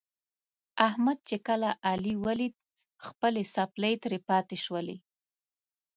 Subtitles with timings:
[0.87, 2.55] احمد چې کله علي ولید
[3.07, 4.97] خپلې څپلۍ ترې پاتې شولې.